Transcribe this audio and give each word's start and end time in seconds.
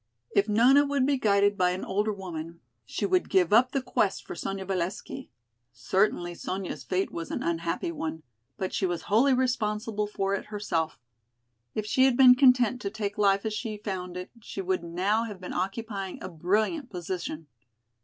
If 0.31 0.49
Nona 0.49 0.83
would 0.83 1.05
be 1.05 1.19
guided 1.19 1.55
by 1.59 1.69
an 1.69 1.85
older 1.85 2.11
woman 2.11 2.59
she 2.87 3.05
would 3.05 3.29
give 3.29 3.53
up 3.53 3.71
the 3.71 3.83
quest 3.83 4.25
for 4.25 4.33
Sonya 4.33 4.65
Valesky. 4.65 5.29
Certainly 5.71 6.33
Sonya's 6.33 6.83
fate 6.83 7.11
was 7.11 7.29
an 7.29 7.43
unhappy 7.43 7.91
one, 7.91 8.23
but 8.57 8.73
she 8.73 8.87
was 8.87 9.03
wholly 9.03 9.35
responsible 9.35 10.07
for 10.07 10.33
it 10.33 10.45
herself. 10.45 10.97
If 11.75 11.85
she 11.85 12.05
had 12.05 12.17
been 12.17 12.33
content 12.33 12.81
to 12.81 12.89
take 12.89 13.19
life 13.19 13.45
as 13.45 13.53
she 13.53 13.77
found 13.77 14.17
it 14.17 14.31
she 14.41 14.59
would 14.59 14.83
now 14.83 15.25
have 15.25 15.39
been 15.39 15.53
occupying 15.53 16.17
a 16.19 16.29
brilliant 16.29 16.89
position. 16.89 17.45